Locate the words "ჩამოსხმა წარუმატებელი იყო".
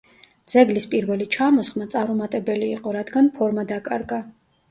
1.35-2.95